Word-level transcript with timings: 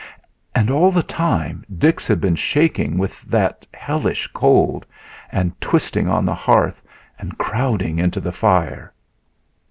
And 0.55 0.71
all 0.71 0.89
the 0.91 1.03
time 1.03 1.63
Dix 1.77 2.07
had 2.07 2.19
been 2.19 2.33
shaking 2.33 2.97
with 2.97 3.21
that 3.21 3.67
hellish 3.71 4.25
cold, 4.33 4.83
and 5.31 5.51
twisting 5.61 6.07
on 6.09 6.25
the 6.25 6.33
hearth 6.33 6.81
and 7.19 7.37
crowding 7.37 7.99
into 7.99 8.19
the 8.19 8.31
fire. 8.31 8.93